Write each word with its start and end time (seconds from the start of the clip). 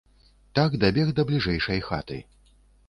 Так 0.59 0.79
дабег 0.85 1.13
да 1.21 1.27
бліжэйшай 1.31 1.87
хаты. 1.91 2.23